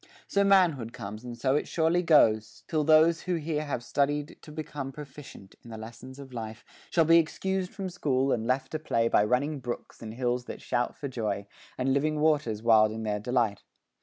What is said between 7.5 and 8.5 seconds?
from school, and